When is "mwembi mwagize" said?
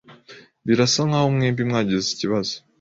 1.35-2.07